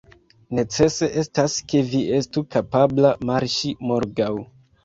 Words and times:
Necese 0.59 1.09
estas, 1.23 1.57
ke 1.73 1.83
vi 1.91 2.01
estu 2.21 2.45
kapabla 2.57 3.15
marŝi 3.33 3.77
morgaŭ. 3.93 4.35